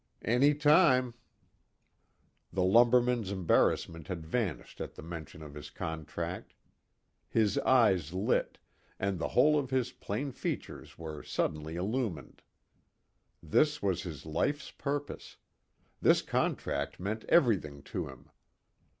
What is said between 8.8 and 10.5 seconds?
and the whole of his plain